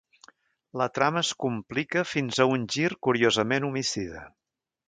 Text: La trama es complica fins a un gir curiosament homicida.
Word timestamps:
La 0.81 0.87
trama 0.95 1.21
es 1.25 1.33
complica 1.43 2.05
fins 2.13 2.41
a 2.41 2.49
un 2.57 2.67
gir 2.77 2.91
curiosament 3.09 3.69
homicida. 3.73 4.27